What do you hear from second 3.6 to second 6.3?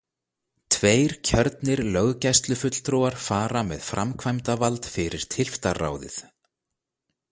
með framkvæmdavald fyrir tylftarráðið.